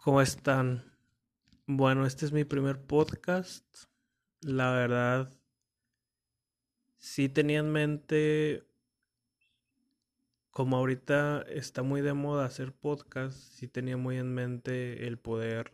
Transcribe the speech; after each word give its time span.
¿Cómo 0.00 0.22
están? 0.22 0.84
Bueno, 1.66 2.06
este 2.06 2.24
es 2.24 2.30
mi 2.30 2.44
primer 2.44 2.80
podcast. 2.80 3.66
La 4.40 4.70
verdad, 4.70 5.28
sí 6.98 7.28
tenía 7.28 7.58
en 7.58 7.72
mente, 7.72 8.64
como 10.52 10.76
ahorita 10.76 11.42
está 11.48 11.82
muy 11.82 12.00
de 12.00 12.12
moda 12.12 12.44
hacer 12.44 12.72
podcast, 12.72 13.36
sí 13.36 13.66
tenía 13.66 13.96
muy 13.96 14.18
en 14.18 14.32
mente 14.32 15.08
el 15.08 15.18
poder 15.18 15.72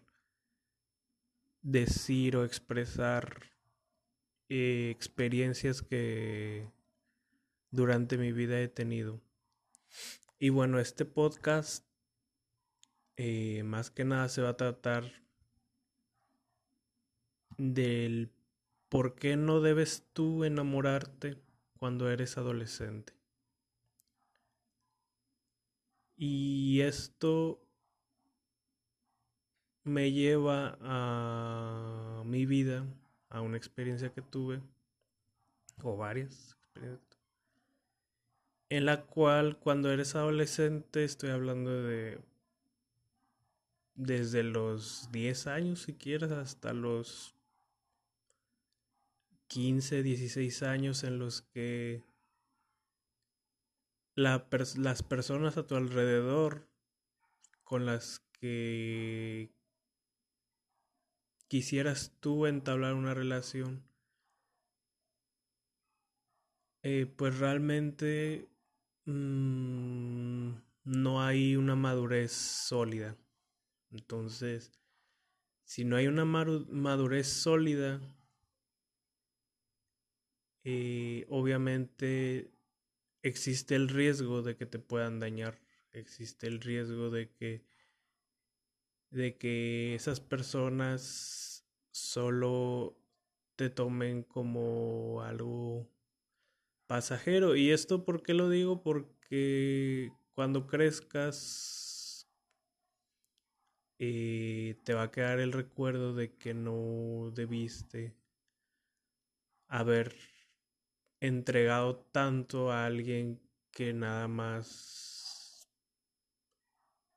decir 1.61 2.39
o 2.39 2.47
expresar 2.47 3.43
eh, 4.49 4.89
experiencias 4.91 5.83
que 5.83 6.73
durante 7.71 8.17
mi 8.17 8.33
vida 8.33 8.59
he 8.59 8.69
tenido. 8.69 9.21
Y 10.39 10.49
bueno, 10.49 10.81
este 10.81 11.05
podcast 11.05 11.85
eh, 13.17 13.63
más 13.65 13.91
que 13.91 14.05
nada 14.05 14.29
se 14.29 14.43
va 14.43 14.51
a 14.51 14.57
tratar 14.57 15.13
del 17.57 18.31
por 18.89 19.15
qué 19.15 19.37
no 19.37 19.61
debes 19.61 20.07
tú 20.13 20.45
enamorarte 20.45 21.37
cuando 21.79 22.11
eres 22.11 22.39
adolescente. 22.39 23.13
Y 26.17 26.81
esto 26.81 27.61
me 29.83 30.13
lleva 30.13 30.79
a 30.81 32.23
mi 32.25 32.47
vida, 32.47 32.87
a 33.29 33.41
una 33.41 33.57
experiencia 33.57 34.13
que 34.13 34.23
tuve, 34.23 34.63
o 35.83 35.97
varias 35.97 36.53
experiencias, 36.53 37.19
en 38.71 38.87
la 38.87 39.03
cual 39.03 39.59
cuando 39.59 39.91
eres 39.93 40.15
adolescente, 40.15 41.05
estoy 41.05 41.31
hablando 41.31 41.71
de 41.83 42.19
desde 43.95 44.43
los 44.43 45.11
10 45.13 45.47
años, 45.47 45.83
si 45.83 45.95
quieres, 45.95 46.31
hasta 46.33 46.73
los 46.73 47.35
15, 49.49 50.03
16 50.03 50.63
años 50.63 51.05
en 51.05 51.19
los 51.19 51.43
que 51.43 52.03
las 54.17 55.03
personas 55.03 55.57
a 55.57 55.67
tu 55.67 55.75
alrededor 55.75 56.69
con 57.65 57.87
las 57.87 58.21
que 58.33 59.53
quisieras 61.49 62.17
tú 62.21 62.47
entablar 62.47 62.95
una 62.95 63.15
relación, 63.15 63.85
eh, 66.83 67.07
pues 67.07 67.39
realmente 67.39 68.49
mm, 69.07 70.51
no 70.85 71.23
hay 71.23 71.57
una 71.57 71.77
madurez 71.77 72.33
sólida. 72.33 73.17
Entonces, 73.95 74.73
si 75.63 75.85
no 75.85 75.95
hay 75.95 76.09
una 76.09 76.25
madurez 76.25 77.29
sólida, 77.29 78.01
eh, 80.65 81.25
obviamente 81.29 82.51
existe 83.23 83.77
el 83.77 83.89
riesgo 83.89 84.43
de 84.43 84.57
que 84.57 84.67
te 84.67 84.81
puedan 84.81 85.21
dañar, 85.21 85.61
existe 85.93 86.49
el 86.49 86.61
riesgo 86.61 87.11
de 87.11 87.31
que 87.31 87.63
de 89.11 89.37
que 89.37 89.95
esas 89.95 90.19
personas 90.19 91.65
solo 91.93 92.99
te 93.55 93.71
tomen 93.71 94.25
como 94.25 95.23
algo 95.23 95.89
pasajero. 96.89 97.55
¿Y 97.55 97.71
esto 97.71 98.05
por 98.05 98.25
qué 98.25 98.35
lo 98.35 98.49
digo? 98.49 98.83
Porque 98.83 100.11
cuando 100.35 100.67
crezcas 100.67 101.84
eh, 104.07 104.75
te 104.85 104.95
va 104.95 105.05
a 105.05 105.11
quedar 105.11 105.41
el 105.41 105.53
recuerdo 105.53 106.15
de 106.15 106.37
que 106.37 106.55
no 106.55 107.31
debiste 107.35 108.15
haber 109.69 110.15
entregado 111.21 111.97
tanto 111.97 112.71
a 112.71 112.87
alguien 112.87 113.41
que 113.71 113.93
nada 113.95 114.29
más 114.29 115.69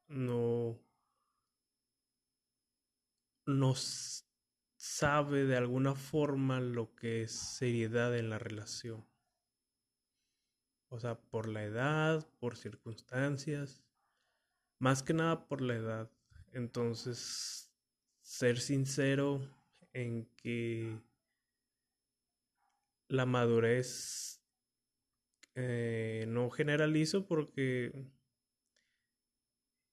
no 0.08 0.80
no 3.46 3.74
sabe 4.78 5.46
de 5.46 5.58
alguna 5.58 5.96
forma 5.96 6.60
lo 6.60 6.96
que 6.96 7.24
es 7.24 7.32
seriedad 7.32 8.18
en 8.18 8.30
la 8.30 8.40
relación. 8.40 9.06
O 10.90 11.00
sea, 11.00 11.20
por 11.20 11.48
la 11.48 11.64
edad, 11.64 12.28
por 12.40 12.56
circunstancias, 12.58 13.84
más 14.80 15.04
que 15.04 15.14
nada 15.14 15.48
por 15.48 15.62
la 15.62 15.76
edad. 15.76 16.17
Entonces, 16.58 17.72
ser 18.20 18.60
sincero 18.60 19.48
en 19.94 20.26
que 20.38 21.00
la 23.10 23.28
madurez 23.28 24.42
eh, 25.54 26.26
no 26.28 26.50
generalizo 26.50 27.28
porque 27.28 27.92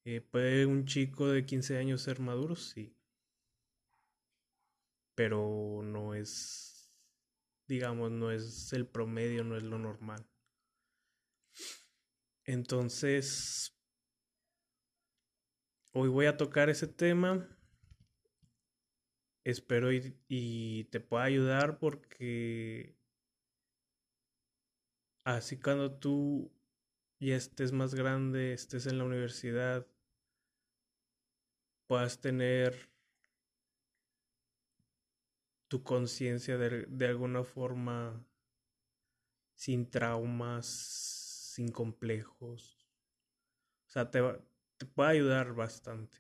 eh, 0.06 0.22
puede 0.22 0.64
un 0.64 0.86
chico 0.86 1.28
de 1.28 1.44
15 1.44 1.76
años 1.76 2.00
ser 2.00 2.20
maduro, 2.20 2.56
sí. 2.56 2.96
Pero 5.14 5.82
no 5.84 6.14
es, 6.14 6.90
digamos, 7.68 8.10
no 8.10 8.30
es 8.30 8.72
el 8.72 8.86
promedio, 8.86 9.44
no 9.44 9.58
es 9.58 9.64
lo 9.64 9.78
normal. 9.78 10.26
Entonces, 12.46 13.76
Hoy 15.96 16.08
voy 16.08 16.26
a 16.26 16.36
tocar 16.36 16.70
ese 16.70 16.88
tema. 16.88 17.48
Espero 19.44 19.92
y, 19.92 20.88
te 20.90 20.98
pueda 20.98 21.22
ayudar 21.22 21.78
porque 21.78 22.98
así 25.22 25.56
cuando 25.60 25.96
tú 25.96 26.50
ya 27.20 27.36
estés 27.36 27.70
más 27.70 27.94
grande, 27.94 28.54
estés 28.54 28.86
en 28.86 28.98
la 28.98 29.04
universidad, 29.04 29.86
puedas 31.86 32.20
tener 32.20 32.90
tu 35.68 35.84
conciencia 35.84 36.58
de, 36.58 36.86
de, 36.86 37.06
alguna 37.06 37.44
forma 37.44 38.26
sin 39.54 39.88
traumas, 39.88 40.66
sin 40.66 41.70
complejos. 41.70 42.84
O 43.86 43.90
sea, 43.92 44.10
te, 44.10 44.20
te 44.84 44.90
puede 44.90 45.10
ayudar 45.10 45.54
bastante. 45.54 46.18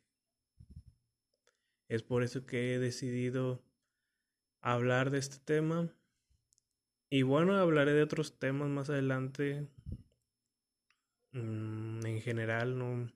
Es 1.88 2.02
por 2.02 2.22
eso 2.22 2.46
que 2.46 2.74
he 2.74 2.78
decidido 2.78 3.62
hablar 4.62 5.10
de 5.10 5.18
este 5.18 5.38
tema. 5.38 5.94
Y 7.10 7.22
bueno, 7.22 7.56
hablaré 7.56 7.92
de 7.92 8.02
otros 8.02 8.38
temas 8.38 8.68
más 8.70 8.88
adelante. 8.88 9.68
Mm, 11.32 12.06
en 12.06 12.20
general, 12.22 12.78
no, 12.78 13.12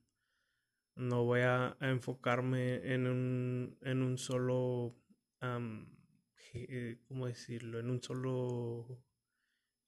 no 0.97 1.25
voy 1.25 1.41
a, 1.41 1.77
enfocarme 1.81 2.93
en 2.93 3.07
un, 3.07 3.79
en 3.81 4.03
un 4.03 4.19
solo, 4.19 4.95
eh, 6.53 7.01
¿cómo 7.09 7.27
decirlo? 7.27 7.79
En 7.81 7.89
un 7.89 8.03
solo, 8.03 9.03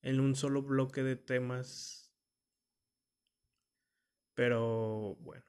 en 0.00 0.20
un 0.20 0.34
solo 0.34 0.62
bloque 0.62 1.02
de 1.02 1.16
temas 1.16 2.10
pero 4.40 5.16
bueno, 5.16 5.44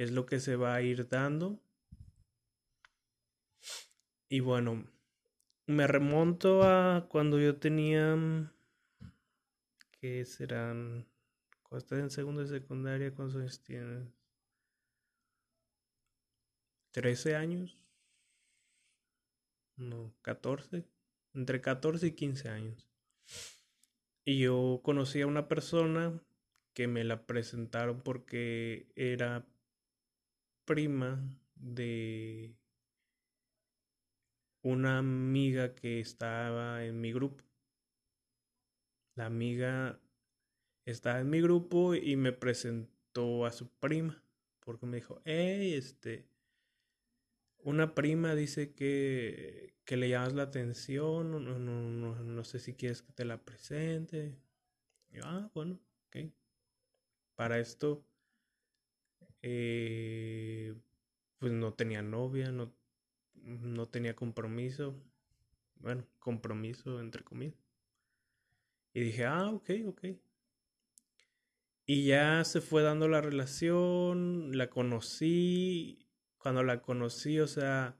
es 0.00 0.12
lo 0.12 0.24
que 0.24 0.40
se 0.40 0.56
va 0.56 0.74
a 0.74 0.80
ir 0.80 1.08
dando. 1.08 1.60
Y 4.30 4.40
bueno, 4.40 4.86
me 5.66 5.86
remonto 5.86 6.62
a 6.62 7.06
cuando 7.10 7.38
yo 7.38 7.58
tenía, 7.58 8.16
que 9.90 10.24
serán, 10.24 11.06
cuando 11.64 11.84
estás 11.84 11.98
en 11.98 12.08
segundo 12.08 12.40
de 12.40 12.48
secundaria, 12.48 13.14
¿cuántos 13.14 13.42
años 13.42 13.62
tienes? 13.62 14.08
13 16.92 17.36
años. 17.36 17.76
No, 19.76 20.14
14. 20.22 20.82
Entre 21.34 21.60
14 21.60 22.06
y 22.06 22.12
15 22.12 22.48
años. 22.48 22.88
Y 24.24 24.38
yo 24.38 24.80
conocí 24.82 25.20
a 25.20 25.26
una 25.26 25.46
persona 25.46 26.22
que 26.72 26.86
me 26.86 27.04
la 27.04 27.26
presentaron 27.26 28.00
porque 28.00 28.90
era 28.96 29.46
prima 30.64 31.20
de 31.54 32.54
una 34.62 34.98
amiga 34.98 35.74
que 35.74 36.00
estaba 36.00 36.84
en 36.84 37.00
mi 37.00 37.12
grupo. 37.12 37.44
La 39.14 39.26
amiga 39.26 40.00
estaba 40.84 41.20
en 41.20 41.30
mi 41.30 41.40
grupo 41.40 41.94
y 41.94 42.16
me 42.16 42.32
presentó 42.32 43.44
a 43.44 43.52
su 43.52 43.68
prima 43.68 44.22
porque 44.60 44.86
me 44.86 44.98
dijo, 44.98 45.20
hey, 45.24 45.74
este, 45.74 46.28
una 47.58 47.94
prima 47.94 48.34
dice 48.34 48.72
que, 48.74 49.74
que 49.84 49.96
le 49.96 50.08
llamas 50.08 50.34
la 50.34 50.44
atención, 50.44 51.30
no, 51.30 51.40
no, 51.40 51.58
no, 51.58 52.14
no 52.14 52.44
sé 52.44 52.58
si 52.58 52.74
quieres 52.74 53.02
que 53.02 53.12
te 53.12 53.24
la 53.24 53.44
presente. 53.44 54.38
yo, 55.10 55.22
ah, 55.24 55.50
bueno, 55.54 55.80
ok. 56.06 56.32
Para 57.34 57.58
esto, 57.58 58.04
eh, 59.42 60.74
pues 61.38 61.52
no 61.52 61.74
tenía 61.74 62.02
novia, 62.02 62.50
no, 62.52 62.74
no 63.34 63.88
tenía 63.88 64.14
compromiso. 64.14 64.94
Bueno, 65.76 66.06
compromiso 66.18 67.00
entre 67.00 67.24
comillas. 67.24 67.58
Y 68.92 69.00
dije, 69.00 69.24
ah, 69.24 69.50
ok, 69.50 69.70
ok. 69.86 70.04
Y 71.86 72.06
ya 72.06 72.44
se 72.44 72.60
fue 72.60 72.82
dando 72.82 73.08
la 73.08 73.20
relación, 73.20 74.56
la 74.56 74.70
conocí. 74.70 76.06
Cuando 76.38 76.62
la 76.62 76.82
conocí, 76.82 77.40
o 77.40 77.46
sea, 77.46 77.96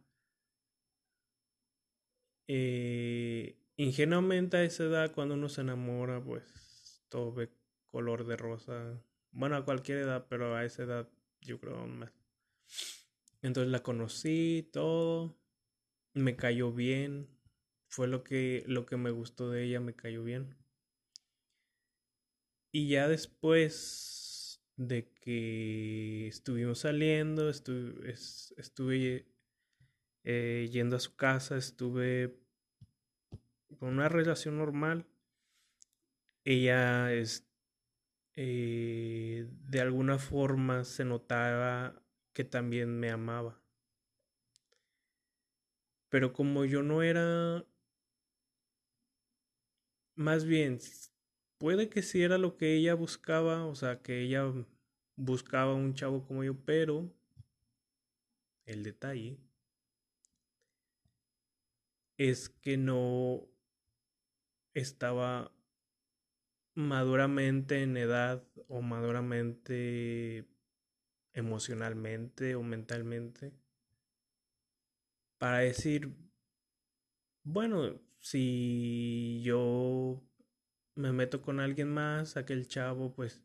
eh, 2.47 3.59
ingenuamente 3.77 4.57
a 4.57 4.65
esa 4.65 4.85
edad, 4.85 5.13
cuando 5.13 5.35
uno 5.35 5.49
se 5.49 5.63
enamora, 5.63 6.23
pues 6.23 7.03
todo 7.09 7.33
ve 7.33 7.51
color 7.87 8.27
de 8.27 8.37
rosa. 8.37 9.03
Bueno, 9.33 9.57
a 9.57 9.65
cualquier 9.65 9.99
edad, 9.99 10.27
pero 10.29 10.55
a 10.55 10.65
esa 10.65 10.85
edad 10.85 11.09
yo 11.43 11.59
creo 11.61 11.87
más. 11.87 12.13
Entonces 13.43 13.71
la 13.71 13.83
conocí, 13.83 14.69
todo. 14.73 15.39
Me 16.15 16.37
cayó 16.37 16.73
bien. 16.73 17.29
Fue 17.89 18.07
lo 18.07 18.23
que, 18.23 18.65
lo 18.67 18.87
que 18.87 18.97
me 18.97 19.11
gustó 19.11 19.51
de 19.51 19.65
ella, 19.65 19.81
me 19.81 19.95
cayó 19.95 20.23
bien. 20.23 20.57
Y 22.73 22.89
ya 22.89 23.09
después 23.09 24.63
de 24.77 25.13
que 25.13 26.29
estuvimos 26.29 26.81
saliendo, 26.81 27.51
estuve, 27.51 29.27
eh, 30.25 30.69
yendo 30.71 30.97
a 30.97 31.01
su 31.01 31.17
casa, 31.17 31.57
estuve 31.57 32.39
con 33.79 33.89
una 33.89 34.09
relación 34.09 34.57
normal. 34.59 35.07
Ella 36.45 37.13
eh, 38.37 39.49
de 39.69 39.81
alguna 39.81 40.19
forma 40.19 40.85
se 40.85 41.05
notaba 41.05 42.03
que 42.33 42.45
también 42.45 42.99
me 42.99 43.11
amaba. 43.11 43.61
Pero 46.09 46.33
como 46.33 46.65
yo 46.65 46.83
no 46.83 47.03
era, 47.03 47.65
más 50.15 50.45
bien, 50.45 50.79
puede 51.59 51.89
que 51.89 52.03
sí 52.03 52.23
era 52.23 52.39
lo 52.39 52.57
que 52.57 52.75
ella 52.75 52.95
buscaba, 52.95 53.65
o 53.67 53.75
sea, 53.75 54.03
que 54.03 54.23
ella 54.23 54.45
buscaba 55.17 55.75
un 55.75 55.95
chavo 55.95 56.25
como 56.27 56.45
yo, 56.45 56.55
pero 56.65 57.13
el 58.67 58.83
detalle 58.83 59.39
es 62.17 62.49
que 62.49 62.77
no 62.77 63.49
estaba 64.75 65.53
maduramente 66.89 67.83
en 67.83 67.97
edad 67.97 68.45
o 68.69 68.83
maduramente 68.83 70.49
emocionalmente 71.33 72.55
o 72.57 72.63
mentalmente 72.63 73.53
para 75.39 75.59
decir, 75.61 76.15
bueno, 77.45 77.99
si 78.21 79.41
yo 79.43 80.23
me 80.95 81.13
meto 81.13 81.41
con 81.41 81.61
alguien 81.61 81.89
más, 81.89 82.37
aquel 82.37 82.69
chavo 82.69 83.15
pues, 83.15 83.43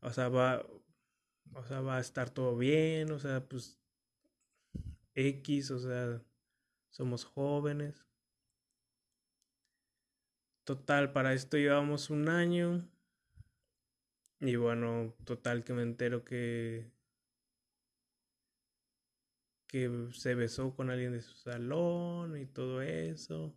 o 0.00 0.12
sea, 0.12 0.28
va, 0.28 0.66
o 1.54 1.64
sea, 1.64 1.80
va 1.82 1.98
a 1.98 2.00
estar 2.00 2.30
todo 2.30 2.56
bien, 2.56 3.12
o 3.12 3.18
sea, 3.20 3.48
pues 3.48 3.78
X, 5.14 5.70
o 5.70 5.78
sea, 5.78 6.20
somos 6.90 7.24
jóvenes. 7.24 8.07
Total, 10.68 11.12
para 11.14 11.32
esto 11.32 11.56
llevamos 11.56 12.10
un 12.10 12.28
año. 12.28 12.86
Y 14.38 14.56
bueno, 14.56 15.14
total 15.24 15.64
que 15.64 15.72
me 15.72 15.80
entero 15.80 16.26
que 16.26 16.92
que 19.66 20.10
se 20.12 20.34
besó 20.34 20.76
con 20.76 20.90
alguien 20.90 21.12
de 21.12 21.22
su 21.22 21.32
salón 21.32 22.36
y 22.36 22.44
todo 22.44 22.82
eso. 22.82 23.56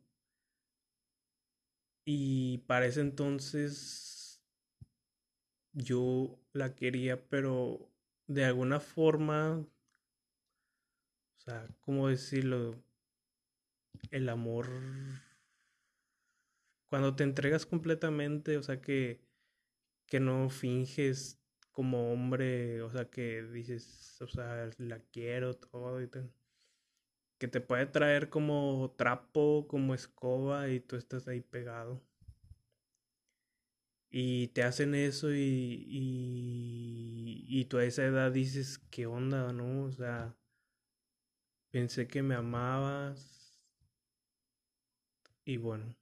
Y 2.06 2.60
para 2.60 2.86
ese 2.86 3.02
entonces 3.02 4.42
yo 5.74 6.40
la 6.54 6.76
quería, 6.76 7.28
pero 7.28 7.92
de 8.28 8.46
alguna 8.46 8.80
forma, 8.80 9.58
o 9.58 9.68
sea, 11.40 11.68
¿cómo 11.82 12.08
decirlo? 12.08 12.82
El 14.12 14.30
amor 14.30 14.70
cuando 16.92 17.16
te 17.16 17.24
entregas 17.24 17.66
completamente, 17.66 18.58
o 18.58 18.64
sea, 18.64 18.82
que, 18.82 19.22
que 20.08 20.20
no 20.20 20.50
finges 20.50 21.40
como 21.72 22.12
hombre, 22.12 22.82
o 22.82 22.92
sea, 22.92 23.10
que 23.10 23.44
dices, 23.44 24.22
o 24.22 24.28
sea, 24.28 24.70
la 24.78 25.00
quiero 25.00 25.56
todo 25.56 26.02
y 26.02 26.10
que 27.38 27.48
te 27.48 27.62
puede 27.62 27.86
traer 27.86 28.30
como 28.30 28.94
trapo, 28.98 29.68
como 29.70 29.94
escoba 29.96 30.68
y 30.68 30.82
tú 30.82 30.98
estás 30.98 31.30
ahí 31.30 31.40
pegado. 31.40 32.04
Y 34.10 34.50
te 34.50 34.64
hacen 34.64 34.94
eso 34.94 35.32
y, 35.34 35.86
y, 35.88 37.46
y 37.48 37.66
tú 37.66 37.78
a 37.78 37.86
esa 37.86 38.04
edad 38.04 38.34
dices, 38.34 38.80
¿qué 38.90 39.06
onda, 39.06 39.54
no? 39.54 39.86
O 39.86 39.92
sea, 39.94 40.36
pensé 41.72 42.06
que 42.06 42.22
me 42.22 42.36
amabas. 42.36 43.58
Y 45.46 45.56
bueno. 45.56 46.01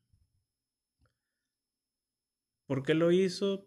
¿Por 2.69 2.83
qué 2.83 2.93
lo 2.93 3.11
hizo? 3.11 3.65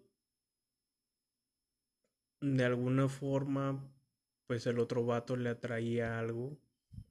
De 2.41 2.65
alguna 2.65 3.09
forma, 3.09 3.93
pues 4.47 4.65
el 4.69 4.79
otro 4.79 5.05
vato 5.05 5.35
le 5.35 5.49
atraía 5.49 6.21
algo, 6.21 6.57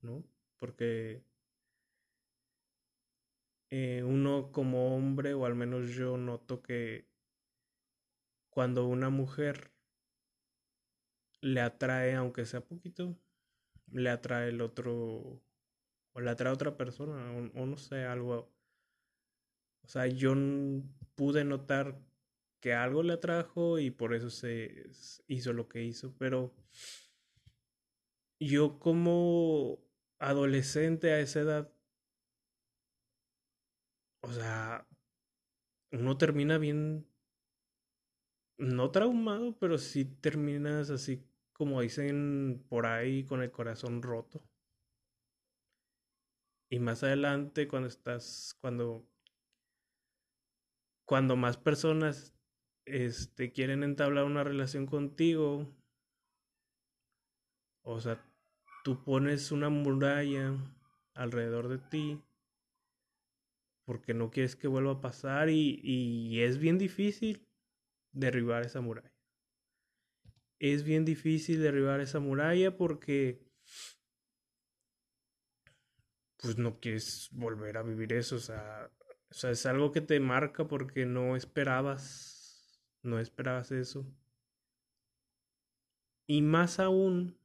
¿no? 0.01 0.23
Porque 0.57 1.21
eh, 3.69 4.03
uno 4.05 4.53
como 4.53 4.95
hombre, 4.95 5.33
o 5.33 5.45
al 5.45 5.55
menos 5.55 5.89
yo 5.89 6.15
noto 6.15 6.61
que 6.61 7.09
cuando 8.49 8.85
una 8.88 9.09
mujer 9.09 9.73
le 11.41 11.59
atrae, 11.59 12.15
aunque 12.15 12.45
sea 12.45 12.61
poquito, 12.61 13.17
le 13.91 14.09
atrae 14.09 14.47
el 14.47 14.61
otro, 14.61 15.41
o 16.13 16.21
le 16.21 16.29
atrae 16.29 16.51
a 16.51 16.55
otra 16.55 16.77
persona, 16.77 17.33
o, 17.33 17.63
o 17.63 17.65
no 17.65 17.75
sé, 17.75 18.05
algo 18.05 18.49
o 19.83 19.87
sea, 19.87 20.07
yo 20.07 20.33
pude 21.15 21.43
notar 21.43 21.99
que 22.59 22.73
algo 22.73 23.03
le 23.03 23.13
atrajo 23.13 23.79
y 23.79 23.91
por 23.91 24.13
eso 24.13 24.29
se 24.29 24.89
hizo 25.27 25.53
lo 25.53 25.67
que 25.67 25.83
hizo, 25.83 26.15
pero 26.17 26.53
yo 28.39 28.79
como 28.79 29.79
adolescente 30.19 31.11
a 31.11 31.19
esa 31.19 31.41
edad, 31.41 31.73
o 34.21 34.31
sea, 34.31 34.88
uno 35.91 36.17
termina 36.17 36.57
bien, 36.57 37.07
no 38.57 38.91
traumado, 38.91 39.57
pero 39.57 39.77
sí 39.77 40.05
terminas 40.05 40.89
así 40.89 41.23
como 41.53 41.81
dicen 41.81 42.63
por 42.69 42.85
ahí 42.85 43.23
con 43.23 43.41
el 43.41 43.51
corazón 43.51 44.01
roto. 44.01 44.43
Y 46.69 46.79
más 46.79 47.03
adelante 47.03 47.67
cuando 47.67 47.88
estás, 47.89 48.57
cuando 48.61 49.05
cuando 51.05 51.36
más 51.36 51.58
personas 51.58 52.34
este, 52.86 53.51
quieren 53.51 53.84
entablar 53.84 54.25
una 54.25 54.43
relación 54.43 54.86
contigo, 54.86 55.67
o 57.84 58.00
sea, 58.00 58.24
tú 58.84 59.03
pones 59.03 59.51
una 59.51 59.70
muralla 59.70 60.55
alrededor 61.13 61.67
de 61.67 61.77
ti 61.77 62.22
porque 63.86 64.13
no 64.13 64.31
quieres 64.31 64.55
que 64.55 64.67
vuelva 64.67 64.93
a 64.93 65.01
pasar 65.01 65.50
y, 65.50 65.81
y 65.84 66.41
es 66.41 66.60
bien 66.60 66.77
difícil 66.77 67.48
derribar 68.13 68.63
esa 68.63 68.81
muralla. 68.81 69.12
Es 70.60 70.84
bien 70.84 71.05
difícil 71.05 71.62
derribar 71.62 72.00
esa 72.00 72.20
muralla 72.20 72.77
porque 72.77 73.43
pues 76.38 76.58
no 76.58 76.79
quieres 76.79 77.29
volver 77.31 77.77
a 77.77 77.84
vivir 77.84 78.13
eso, 78.13 78.36
o 78.36 78.39
sea, 78.39 78.89
o 79.31 79.33
sea, 79.33 79.51
es 79.51 79.65
algo 79.65 79.93
que 79.93 80.01
te 80.01 80.19
marca 80.19 80.67
porque 80.67 81.05
no 81.05 81.38
esperabas, 81.38 82.83
no 83.01 83.17
esperabas 83.17 83.71
eso. 83.71 84.05
Y 86.27 86.41
más 86.41 86.79
aún, 86.79 87.38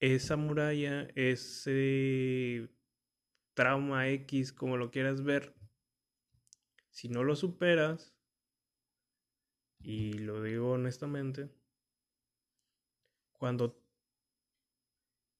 esa 0.00 0.36
muralla, 0.36 1.08
ese 1.14 2.68
trauma 3.54 4.08
X, 4.08 4.52
como 4.52 4.76
lo 4.76 4.90
quieras 4.90 5.22
ver, 5.22 5.54
si 6.90 7.08
no 7.08 7.22
lo 7.22 7.36
superas, 7.36 8.12
y 9.78 10.14
lo 10.14 10.42
digo 10.42 10.72
honestamente, 10.72 11.48
cuando 13.34 13.80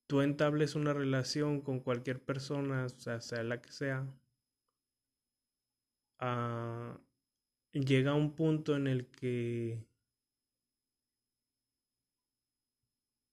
tú 0.06 0.20
entables 0.20 0.76
una 0.76 0.92
relación 0.92 1.60
con 1.62 1.80
cualquier 1.80 2.22
persona, 2.22 2.88
sea 2.88 3.42
la 3.42 3.60
que 3.60 3.72
sea, 3.72 4.06
Llega 7.72 8.14
un 8.14 8.34
punto 8.34 8.74
en 8.74 8.86
el 8.86 9.06
que 9.10 9.86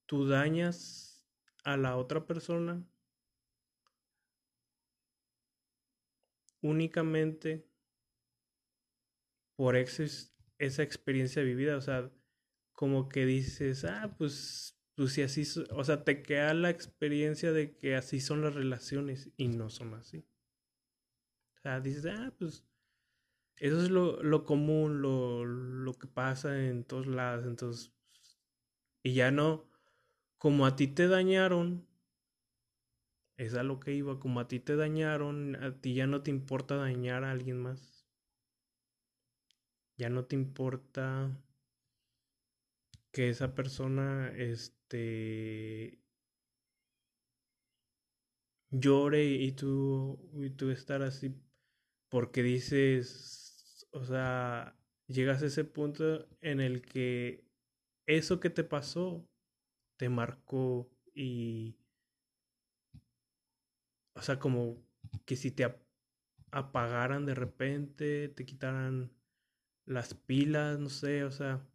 tú 0.05 0.27
dañas 0.27 1.25
a 1.63 1.77
la 1.77 1.95
otra 1.97 2.25
persona 2.25 2.85
únicamente 6.61 7.65
por 9.55 9.75
esa 9.75 10.83
experiencia 10.83 11.43
vivida, 11.43 11.77
o 11.77 11.81
sea, 11.81 12.11
como 12.73 13.07
que 13.09 13.25
dices, 13.25 13.85
ah, 13.85 14.15
pues, 14.17 14.77
pues 14.95 15.13
si 15.13 15.21
así, 15.21 15.43
o 15.71 15.83
sea, 15.83 16.03
te 16.03 16.21
queda 16.23 16.53
la 16.53 16.69
experiencia 16.69 17.51
de 17.51 17.75
que 17.77 17.95
así 17.95 18.19
son 18.19 18.41
las 18.41 18.55
relaciones 18.55 19.31
y 19.37 19.47
no 19.49 19.69
son 19.69 19.93
así. 19.93 20.25
O 21.57 21.61
sea, 21.61 21.79
dices, 21.79 22.05
ah, 22.05 22.33
pues, 22.37 22.63
eso 23.57 23.81
es 23.81 23.89
lo, 23.89 24.21
lo 24.23 24.43
común, 24.45 25.01
lo, 25.01 25.45
lo 25.45 25.93
que 25.93 26.07
pasa 26.07 26.65
en 26.65 26.83
todos 26.83 27.07
lados, 27.07 27.45
entonces, 27.45 27.93
y 29.03 29.13
ya 29.13 29.31
no, 29.31 29.65
como 30.37 30.65
a 30.65 30.75
ti 30.75 30.87
te 30.87 31.07
dañaron, 31.07 31.87
es 33.37 33.55
a 33.55 33.63
lo 33.63 33.79
que 33.79 33.93
iba, 33.93 34.19
como 34.19 34.39
a 34.39 34.47
ti 34.47 34.59
te 34.59 34.75
dañaron, 34.75 35.55
a 35.55 35.79
ti 35.79 35.93
ya 35.93 36.07
no 36.07 36.21
te 36.21 36.31
importa 36.31 36.75
dañar 36.75 37.23
a 37.23 37.31
alguien 37.31 37.61
más. 37.61 38.05
Ya 39.97 40.09
no 40.09 40.25
te 40.25 40.35
importa 40.35 41.31
que 43.11 43.29
esa 43.29 43.53
persona 43.53 44.31
este 44.35 45.99
llore 48.71 49.25
y 49.25 49.51
tú 49.51 50.19
y 50.33 50.49
tú 50.49 50.71
estar 50.71 51.03
así 51.03 51.35
porque 52.13 52.43
dices, 52.43 53.87
o 53.89 54.05
sea, 54.05 54.77
llegas 55.07 55.41
a 55.41 55.47
ese 55.47 55.63
punto 55.63 56.29
en 56.41 56.59
el 56.59 56.83
que 56.83 57.43
eso 58.05 58.39
que 58.39 58.51
te 58.51 58.63
pasó 58.63 59.27
te 59.97 60.09
marcó 60.09 60.91
y 61.15 61.75
o 64.13 64.21
sea, 64.21 64.37
como 64.37 64.77
que 65.25 65.35
si 65.35 65.49
te 65.49 65.65
apagaran 66.51 67.25
de 67.25 67.33
repente, 67.33 68.27
te 68.27 68.45
quitaran 68.45 69.11
las 69.87 70.13
pilas, 70.13 70.77
no 70.77 70.89
sé, 70.89 71.23
o 71.23 71.31
sea, 71.31 71.67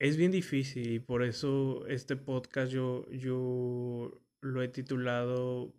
es 0.00 0.16
bien 0.16 0.32
difícil 0.32 0.94
y 0.94 0.98
por 0.98 1.22
eso 1.22 1.86
este 1.86 2.16
podcast 2.16 2.72
yo, 2.72 3.08
yo 3.12 4.20
lo 4.40 4.60
he 4.60 4.66
titulado, 4.66 5.72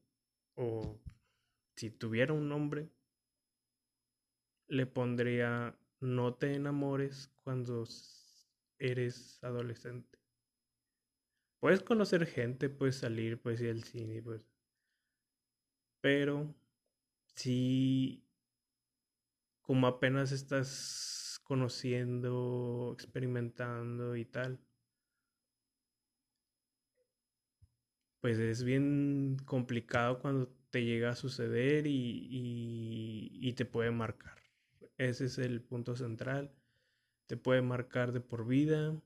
o 0.55 1.01
si 1.75 1.89
tuviera 1.89 2.31
un 2.31 2.47
nombre, 2.47 2.89
le 4.69 4.85
pondría 4.85 5.77
No 5.99 6.33
te 6.35 6.53
enamores 6.53 7.29
cuando 7.43 7.85
eres 8.79 9.43
adolescente. 9.43 10.17
Puedes 11.59 11.83
conocer 11.83 12.25
gente, 12.25 12.69
puedes 12.69 12.95
salir, 12.97 13.41
puedes 13.41 13.59
ir 13.61 13.71
al 13.71 13.83
cine, 13.83 14.21
pues. 14.21 14.41
Pero 16.01 16.55
si 17.35 18.23
como 19.69 19.85
apenas 19.85 20.31
estás 20.31 21.39
conociendo, 21.43 22.91
experimentando 22.93 24.15
y 24.15 24.25
tal. 24.25 24.59
Pues 28.21 28.37
es 28.39 28.63
bien 28.63 29.37
complicado 29.45 30.19
cuando 30.19 30.47
te 30.71 30.83
llega 30.83 31.11
a 31.11 31.15
suceder 31.15 31.85
y, 31.85 33.29
y, 33.41 33.53
te 33.53 33.65
puede 33.65 33.91
marcar. 33.91 34.37
Ese 34.99 35.25
es 35.25 35.39
el 35.39 35.61
punto 35.61 35.95
central. 35.95 36.51
Te 37.27 37.37
puede 37.37 37.61
marcar 37.63 38.11
de 38.11 38.21
por 38.21 38.45
vida. 38.45 39.01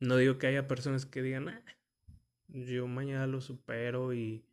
No 0.00 0.16
digo 0.16 0.38
que 0.38 0.48
haya 0.48 0.66
personas 0.66 1.06
que 1.06 1.22
digan, 1.22 1.48
ah, 1.48 1.62
yo 2.48 2.88
mañana 2.88 3.26
lo 3.28 3.40
supero 3.40 4.12
y 4.12 4.44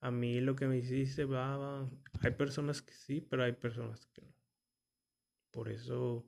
a 0.00 0.10
mí 0.10 0.40
lo 0.40 0.56
que 0.56 0.66
me 0.66 0.78
hiciste 0.78 1.26
va, 1.26 1.56
va. 1.58 1.90
Hay 2.22 2.32
personas 2.32 2.82
que 2.82 2.94
sí, 2.94 3.20
pero 3.20 3.44
hay 3.44 3.52
personas 3.52 4.06
que 4.06 4.22
no. 4.22 4.34
Por 5.50 5.68
eso 5.68 6.24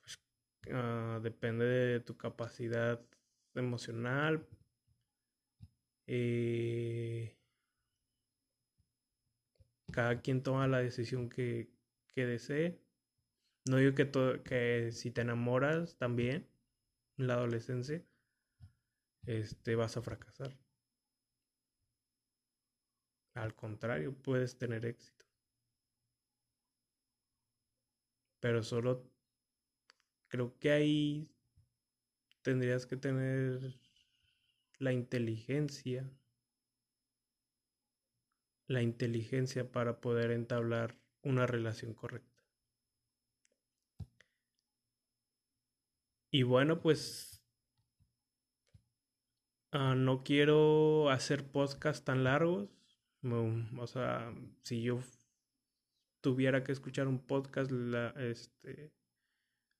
pues, 0.00 0.18
ah, 0.72 1.20
depende 1.22 1.64
de 1.64 2.00
tu 2.00 2.16
capacidad 2.16 3.00
emocional. 3.54 4.46
Eh, 6.06 7.37
cada 9.98 10.22
quien 10.22 10.44
toma 10.44 10.68
la 10.68 10.78
decisión 10.78 11.28
que, 11.28 11.72
que 12.14 12.24
desee. 12.24 12.80
No 13.68 13.78
digo 13.78 13.96
que, 13.96 14.08
que 14.44 14.92
si 14.92 15.10
te 15.10 15.22
enamoras 15.22 15.98
también 15.98 16.48
en 17.16 17.26
la 17.26 17.34
adolescencia, 17.34 18.06
este, 19.26 19.74
vas 19.74 19.96
a 19.96 20.02
fracasar. 20.02 20.56
Al 23.34 23.56
contrario, 23.56 24.14
puedes 24.14 24.56
tener 24.56 24.86
éxito. 24.86 25.24
Pero 28.38 28.62
solo 28.62 29.10
creo 30.28 30.56
que 30.60 30.70
ahí 30.70 31.28
tendrías 32.42 32.86
que 32.86 32.96
tener 32.96 33.80
la 34.78 34.92
inteligencia, 34.92 36.08
la 38.68 38.82
inteligencia 38.82 39.72
para 39.72 40.00
poder 40.00 40.30
entablar 40.30 40.96
una 41.22 41.46
relación 41.46 41.94
correcta. 41.94 42.44
Y 46.30 46.42
bueno, 46.42 46.80
pues 46.80 47.42
ah, 49.72 49.94
no 49.94 50.22
quiero 50.22 51.10
hacer 51.10 51.50
podcasts 51.50 52.04
tan 52.04 52.24
largos. 52.24 52.68
o 53.22 53.86
sea, 53.86 54.32
si 54.62 54.82
yo 54.82 55.00
tuviera 56.20 56.62
que 56.62 56.72
escuchar 56.72 57.08
un 57.08 57.18
podcast, 57.18 57.70
la, 57.70 58.10
este, 58.18 58.92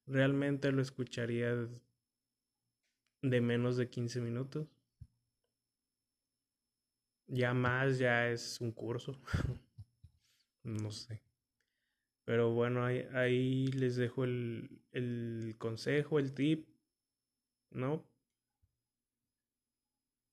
realmente 0.07 0.73
lo 0.73 0.81
escucharía 0.81 1.69
de 3.23 3.41
menos 3.41 3.77
de 3.77 3.91
15 3.91 4.21
minutos. 4.21 4.78
Ya 7.29 7.53
más, 7.55 7.99
ya 7.99 8.31
es 8.31 8.61
un 8.61 8.73
curso. 8.73 9.21
no 10.65 10.91
sé. 10.91 11.23
Pero 12.25 12.53
bueno, 12.53 12.85
ahí, 12.85 13.07
ahí 13.15 13.67
les 13.69 13.97
dejo 13.97 14.25
el, 14.25 14.83
el, 14.93 15.55
consejo, 15.59 16.19
el 16.19 16.35
tip, 16.35 16.69
¿no? 17.71 18.05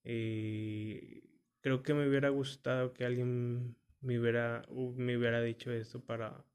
Eh, 0.04 1.24
creo 1.62 1.84
que 1.84 1.94
me 1.94 2.08
hubiera 2.08 2.30
gustado 2.30 2.94
que 2.94 3.06
alguien 3.06 3.78
me 4.02 4.20
hubiera, 4.20 4.66
me 4.70 5.18
hubiera 5.18 5.42
dicho 5.42 5.72
esto 5.72 6.04
para, 6.04 6.46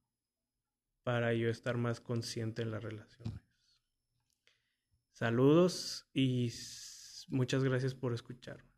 para 1.03 1.35
yo 1.35 1.49
estar 1.49 1.77
más 1.77 2.01
consciente 2.01 2.63
en 2.63 2.71
las 2.71 2.83
relaciones. 2.83 3.41
Saludos 5.13 6.07
y 6.15 6.51
muchas 7.29 7.65
gracias 7.65 7.95
por 7.95 8.15
escuchar. 8.15 8.70